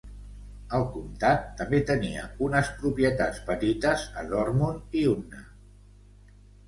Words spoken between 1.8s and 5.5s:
tenia unes propietats petites a Dortmund i Unna.